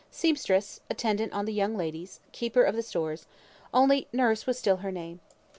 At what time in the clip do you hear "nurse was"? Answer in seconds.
4.11-4.57